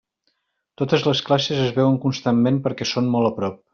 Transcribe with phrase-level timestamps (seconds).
[0.81, 3.63] Totes les classes es veuen constantment, perquè són molt a prop.